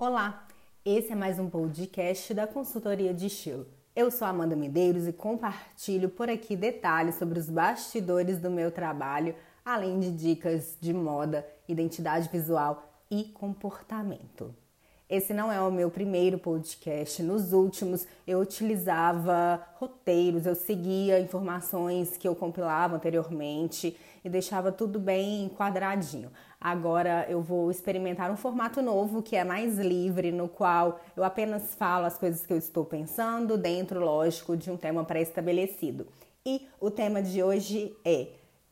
[0.00, 0.48] Olá,
[0.82, 3.66] esse é mais um podcast da Consultoria de Estilo.
[3.94, 9.34] Eu sou Amanda Medeiros e compartilho por aqui detalhes sobre os bastidores do meu trabalho,
[9.62, 14.54] além de dicas de moda, identidade visual e comportamento.
[15.10, 17.20] Esse não é o meu primeiro podcast.
[17.20, 25.00] Nos últimos eu utilizava roteiros, eu seguia informações que eu compilava anteriormente e deixava tudo
[25.00, 26.30] bem enquadradinho.
[26.60, 31.74] Agora eu vou experimentar um formato novo que é mais livre, no qual eu apenas
[31.74, 36.06] falo as coisas que eu estou pensando, dentro, lógico, de um tema pré-estabelecido.
[36.46, 38.28] E o tema de hoje é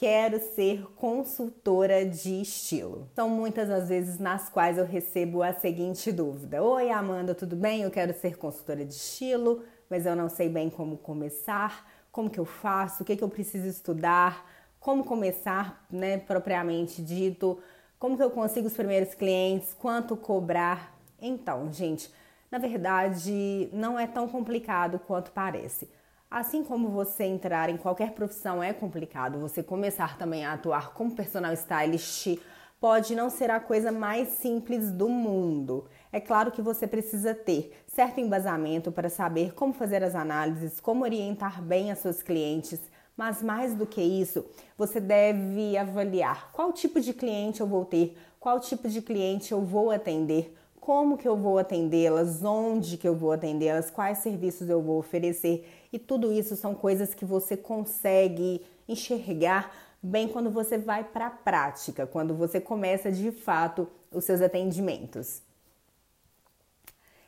[0.00, 3.06] quero ser consultora de estilo.
[3.14, 7.82] São muitas as vezes nas quais eu recebo a seguinte dúvida: Oi, Amanda, tudo bem?
[7.82, 12.40] Eu quero ser consultora de estilo, mas eu não sei bem como começar, como que
[12.40, 14.50] eu faço, o que, que eu preciso estudar,
[14.80, 17.58] como começar, né, propriamente dito,
[17.98, 20.98] como que eu consigo os primeiros clientes, quanto cobrar.
[21.20, 22.10] Então, gente,
[22.50, 25.90] na verdade, não é tão complicado quanto parece.
[26.30, 31.10] Assim como você entrar em qualquer profissão é complicado, você começar também a atuar como
[31.10, 32.38] personal stylist
[32.80, 35.88] pode não ser a coisa mais simples do mundo.
[36.12, 41.02] É claro que você precisa ter certo embasamento para saber como fazer as análises, como
[41.02, 42.78] orientar bem as suas clientes,
[43.16, 44.46] mas mais do que isso,
[44.78, 49.62] você deve avaliar qual tipo de cliente eu vou ter, qual tipo de cliente eu
[49.62, 54.80] vou atender, como que eu vou atendê-las, onde que eu vou atendê-las, quais serviços eu
[54.80, 61.04] vou oferecer e tudo isso são coisas que você consegue enxergar bem quando você vai
[61.04, 65.42] para a prática, quando você começa de fato os seus atendimentos.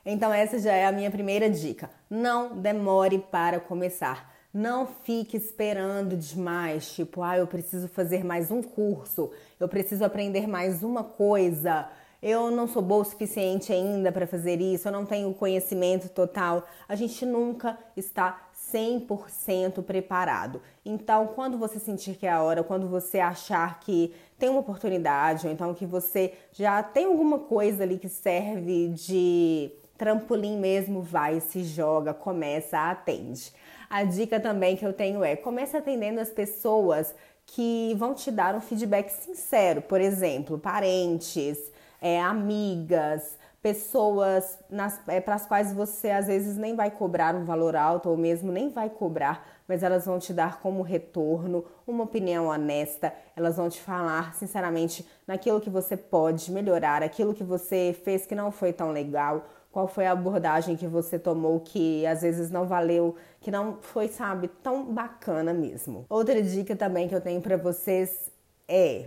[0.04, 1.90] Então essa já é a minha primeira dica.
[2.10, 4.32] Não demore para começar.
[4.52, 10.46] Não fique esperando demais, tipo, ah, eu preciso fazer mais um curso, eu preciso aprender
[10.46, 11.88] mais uma coisa
[12.22, 16.64] eu não sou boa o suficiente ainda para fazer isso, eu não tenho conhecimento total.
[16.88, 20.62] A gente nunca está 100% preparado.
[20.84, 25.46] Então, quando você sentir que é a hora, quando você achar que tem uma oportunidade,
[25.46, 31.40] ou então que você já tem alguma coisa ali que serve de trampolim mesmo, vai,
[31.40, 33.52] se joga, começa, atende.
[33.90, 38.54] A dica também que eu tenho é: comece atendendo as pessoas que vão te dar
[38.54, 41.58] um feedback sincero, por exemplo, parentes,
[42.02, 44.58] é, amigas, pessoas
[45.06, 48.50] é, para as quais você às vezes nem vai cobrar um valor alto ou mesmo
[48.50, 53.68] nem vai cobrar, mas elas vão te dar como retorno uma opinião honesta, elas vão
[53.68, 58.72] te falar sinceramente naquilo que você pode melhorar, aquilo que você fez que não foi
[58.72, 63.50] tão legal, qual foi a abordagem que você tomou que às vezes não valeu, que
[63.50, 66.04] não foi, sabe, tão bacana mesmo.
[66.10, 68.30] Outra dica também que eu tenho para vocês
[68.66, 69.06] é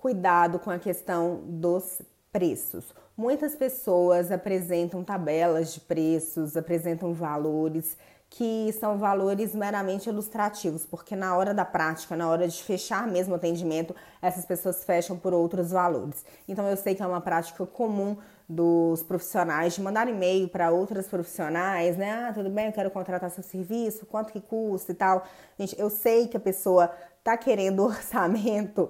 [0.00, 2.00] cuidado com a questão dos
[2.32, 2.94] preços.
[3.16, 7.98] Muitas pessoas apresentam tabelas de preços, apresentam valores
[8.30, 13.32] que são valores meramente ilustrativos, porque na hora da prática, na hora de fechar mesmo
[13.32, 16.24] o atendimento, essas pessoas fecham por outros valores.
[16.48, 18.16] Então eu sei que é uma prática comum
[18.48, 22.28] dos profissionais de mandar e-mail para outras profissionais, né?
[22.28, 25.24] Ah, tudo bem, eu quero contratar seu serviço, quanto que custa e tal.
[25.58, 26.90] Gente, eu sei que a pessoa
[27.22, 28.88] tá querendo orçamento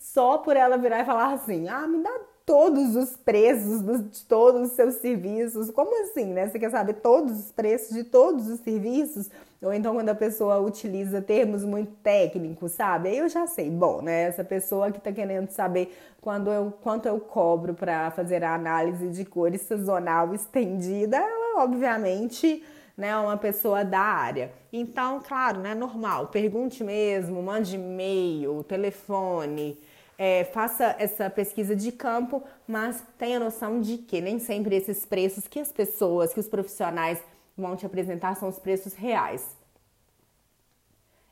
[0.00, 2.10] só por ela virar e falar assim: ah, me dá
[2.46, 3.80] todos os preços
[4.10, 5.70] de todos os seus serviços.
[5.70, 6.48] Como assim, né?
[6.48, 9.30] Você quer saber todos os preços de todos os serviços?
[9.62, 13.10] Ou então quando a pessoa utiliza termos muito técnicos, sabe?
[13.10, 14.22] Aí eu já sei, bom, né?
[14.22, 19.08] Essa pessoa que tá querendo saber quando eu, quanto eu cobro para fazer a análise
[19.08, 22.64] de cores sazonal estendida, ela obviamente
[22.96, 24.52] né, uma pessoa da área.
[24.72, 29.78] Então, claro, né, normal, pergunte mesmo, mande e-mail, telefone,
[30.22, 35.48] é, faça essa pesquisa de campo, mas tenha noção de que nem sempre esses preços
[35.48, 37.18] que as pessoas, que os profissionais
[37.56, 39.56] vão te apresentar são os preços reais.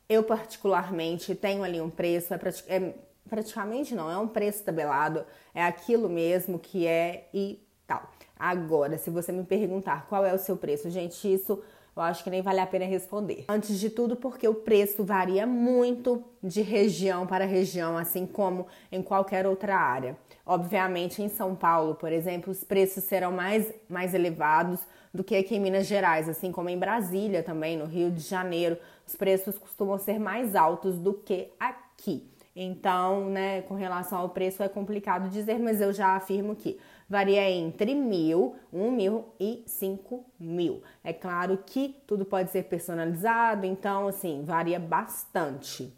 [0.09, 2.95] Eu, particularmente, tenho ali um preço, é, é
[3.29, 5.23] praticamente não, é um preço tabelado,
[5.53, 8.09] é aquilo mesmo que é e tal.
[8.35, 11.61] Agora, se você me perguntar qual é o seu preço, gente, isso
[11.99, 13.45] eu acho que nem vale a pena responder.
[13.49, 19.01] Antes de tudo, porque o preço varia muito de região para região, assim como em
[19.01, 20.17] qualquer outra área.
[20.45, 24.79] Obviamente, em São Paulo, por exemplo, os preços serão mais, mais elevados
[25.13, 28.77] do que aqui em Minas Gerais, assim como em Brasília também, no Rio de Janeiro,
[29.05, 32.23] os preços costumam ser mais altos do que aqui.
[32.55, 36.79] Então, né, com relação ao preço é complicado dizer, mas eu já afirmo que
[37.09, 40.83] varia entre mil, um mil e cinco mil.
[41.03, 45.91] É claro que tudo pode ser personalizado, então assim, varia bastante.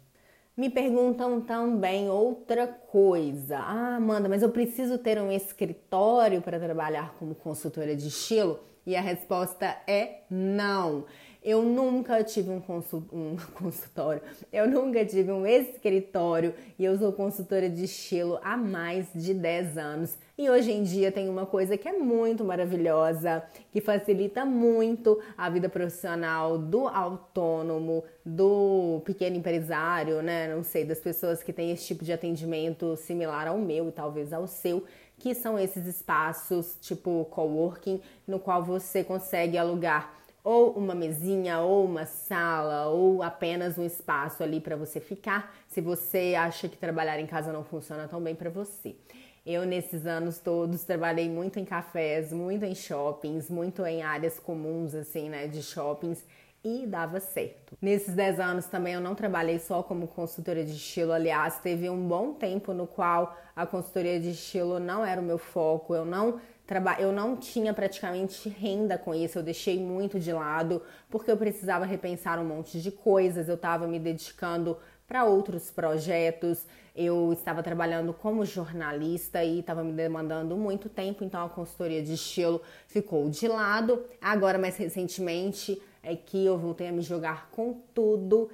[0.56, 3.58] Me perguntam também outra coisa.
[3.58, 8.60] Ah, Amanda, mas eu preciso ter um escritório para trabalhar como consultora de estilo?
[8.84, 11.04] E a resposta é não.
[11.44, 12.62] Eu nunca tive um,
[13.12, 14.22] um, consultório,
[14.52, 19.76] eu nunca tive um escritório e eu sou consultora de estilo há mais de 10
[19.76, 20.16] anos.
[20.38, 23.42] E hoje em dia tem uma coisa que é muito maravilhosa,
[23.72, 30.54] que facilita muito a vida profissional do autônomo, do pequeno empresário, né?
[30.54, 34.32] Não sei, das pessoas que têm esse tipo de atendimento similar ao meu e talvez
[34.32, 34.84] ao seu,
[35.18, 41.84] que são esses espaços tipo coworking, no qual você consegue alugar ou uma mesinha, ou
[41.84, 47.20] uma sala, ou apenas um espaço ali para você ficar, se você acha que trabalhar
[47.20, 48.96] em casa não funciona tão bem para você.
[49.44, 54.94] Eu, nesses anos todos, trabalhei muito em cafés, muito em shoppings, muito em áreas comuns,
[54.94, 56.24] assim, né, de shoppings
[56.64, 57.76] e dava certo.
[57.80, 62.06] Nesses 10 anos também eu não trabalhei só como consultora de estilo, aliás, teve um
[62.06, 66.40] bom tempo no qual a consultoria de estilo não era o meu foco, eu não
[66.98, 71.84] eu não tinha praticamente renda com isso, eu deixei muito de lado porque eu precisava
[71.84, 74.76] repensar um monte de coisas, eu estava me dedicando
[75.06, 76.64] para outros projetos,
[76.94, 82.14] eu estava trabalhando como jornalista e estava me demandando muito tempo, então a consultoria de
[82.14, 84.04] estilo ficou de lado.
[84.20, 88.50] Agora, mais recentemente, é que eu voltei a me jogar com tudo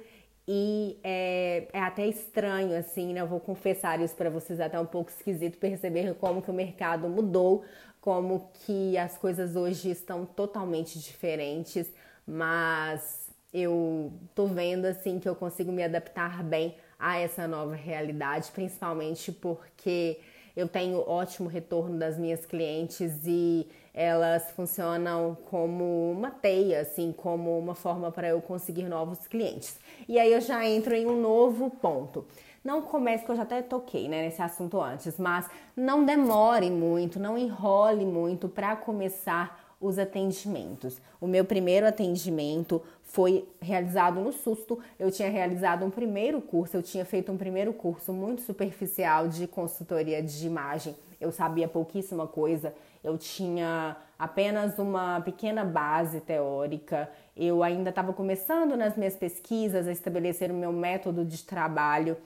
[0.51, 3.21] e é, é, até estranho, assim, né?
[3.21, 6.53] Eu vou confessar isso para vocês, é até um pouco esquisito perceber como que o
[6.53, 7.63] mercado mudou,
[8.09, 11.93] como que as coisas hoje estão totalmente diferentes,
[12.25, 18.49] mas eu tô vendo assim que eu consigo me adaptar bem a essa nova realidade,
[18.51, 20.19] principalmente porque
[20.57, 27.59] eu tenho ótimo retorno das minhas clientes e elas funcionam como uma teia, assim, como
[27.59, 29.79] uma forma para eu conseguir novos clientes.
[30.07, 32.25] E aí eu já entro em um novo ponto.
[32.63, 37.19] Não comece, que eu já até toquei né, nesse assunto antes, mas não demore muito,
[37.19, 40.99] não enrole muito para começar os atendimentos.
[41.21, 44.79] O meu primeiro atendimento foi realizado no susto.
[44.99, 49.47] Eu tinha realizado um primeiro curso, eu tinha feito um primeiro curso muito superficial de
[49.47, 50.95] consultoria de imagem.
[51.19, 52.73] Eu sabia pouquíssima coisa,
[53.03, 57.09] eu tinha apenas uma pequena base teórica.
[57.35, 62.17] Eu ainda estava começando nas minhas pesquisas a estabelecer o meu método de trabalho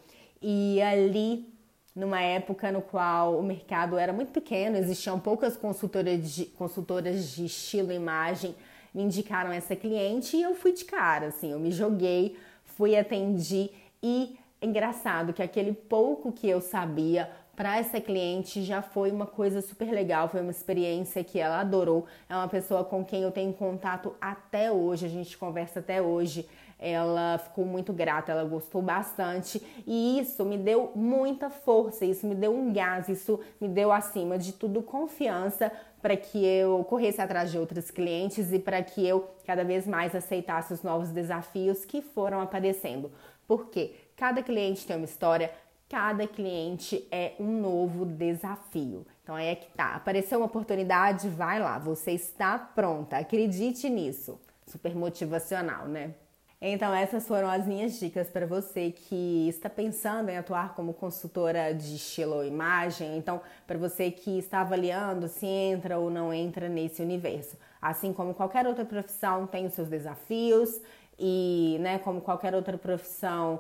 [0.44, 1.48] e ali,
[1.96, 7.46] numa época no qual o mercado era muito pequeno, existiam poucas consultoras de, consultoras de
[7.46, 8.54] estilo e imagem,
[8.94, 13.72] me indicaram essa cliente e eu fui de cara, assim, eu me joguei, fui atendi
[14.04, 19.62] e engraçado que aquele pouco que eu sabia para essa cliente já foi uma coisa
[19.62, 22.06] super legal, foi uma experiência que ela adorou.
[22.28, 26.48] É uma pessoa com quem eu tenho contato até hoje, a gente conversa até hoje
[26.80, 32.36] ela ficou muito grata, ela gostou bastante e isso me deu muita força, isso me
[32.36, 35.72] deu um gás, isso me deu acima de tudo confiança
[36.02, 40.14] para que eu corresse atrás de outros clientes e para que eu cada vez mais
[40.14, 43.10] aceitasse os novos desafios que foram aparecendo.
[43.48, 45.52] Porque cada cliente tem uma história,
[45.88, 49.06] cada cliente é um novo desafio.
[49.24, 49.96] Então é que tá.
[49.96, 54.38] Apareceu uma oportunidade, vai lá, você está pronta, acredite nisso.
[54.68, 56.16] Super motivacional, né?
[56.66, 61.74] Então, essas foram as minhas dicas para você que está pensando em atuar como consultora
[61.74, 63.18] de estilo ou imagem.
[63.18, 67.58] Então, para você que está avaliando se entra ou não entra nesse universo.
[67.82, 70.80] Assim como qualquer outra profissão tem os seus desafios
[71.20, 73.60] e, né, como qualquer outra profissão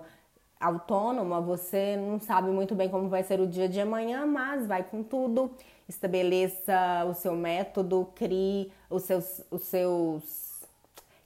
[0.57, 4.81] autônoma, você não sabe muito bem como vai ser o dia de amanhã, mas vai
[4.81, 5.51] com tudo,
[5.89, 10.52] estabeleça o seu método, crie os seus, os seus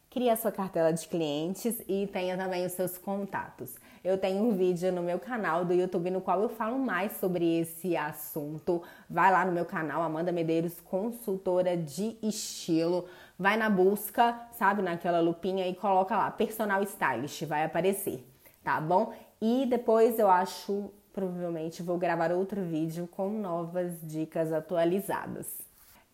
[0.10, 3.76] crie a sua cartela de clientes e tenha também os seus contatos.
[4.04, 7.60] Eu tenho um vídeo no meu canal do YouTube no qual eu falo mais sobre
[7.60, 8.82] esse assunto.
[9.10, 13.06] Vai lá no meu canal, Amanda Medeiros, consultora de estilo.
[13.38, 18.26] Vai na busca, sabe, naquela lupinha e coloca lá, personal stylist, vai aparecer,
[18.64, 19.14] tá bom?
[19.42, 25.67] E depois eu acho, provavelmente vou gravar outro vídeo com novas dicas atualizadas.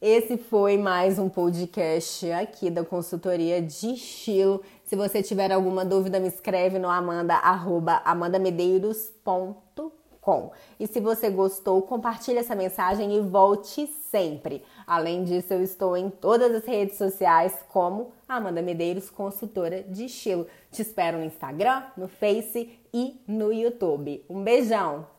[0.05, 4.62] Esse foi mais um podcast aqui da consultoria de estilo.
[4.83, 10.51] Se você tiver alguma dúvida, me escreve no amanda, arroba, amandamedeiros.com.
[10.77, 14.62] E se você gostou, compartilhe essa mensagem e volte sempre.
[14.86, 20.48] Além disso, eu estou em todas as redes sociais como Amanda Medeiros, consultora de estilo.
[20.69, 24.22] Te espero no Instagram, no Face e no YouTube.
[24.29, 25.12] Um beijão!